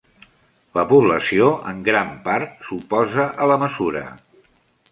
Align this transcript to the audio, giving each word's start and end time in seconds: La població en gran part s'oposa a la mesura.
La 0.77 0.85
població 0.91 1.49
en 1.73 1.83
gran 1.89 2.09
part 2.25 2.65
s'oposa 2.69 3.29
a 3.45 3.51
la 3.53 3.59
mesura. 3.65 4.05